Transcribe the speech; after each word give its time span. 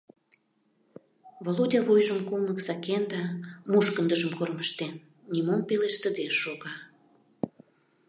Володя, 1.43 1.79
вуйжым 1.87 2.19
кумык 2.27 2.59
сакен 2.67 3.03
да 3.13 3.21
мушкындыжым 3.71 4.31
кормыжтен, 4.37 4.93
нимом 5.33 5.61
пелештыде 5.67 6.25
шога. 6.41 6.73